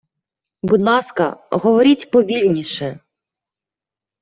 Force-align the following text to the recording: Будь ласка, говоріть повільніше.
Будь 0.61 0.81
ласка, 0.81 1.47
говоріть 1.51 2.11
повільніше. 2.11 2.99